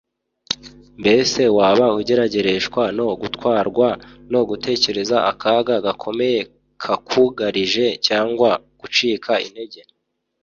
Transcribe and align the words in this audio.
Mbese 1.01 1.41
waba 1.57 1.87
ugeragereshwa 1.99 2.83
no 2.97 3.07
gutwarwa 3.21 3.87
no 4.31 4.41
gutekereza 4.49 5.17
akaga 5.31 5.75
gakomeye 5.85 6.39
kakugarije 6.83 7.85
cyangwa 8.07 8.49
gucika 8.79 9.31
intege 9.45 9.81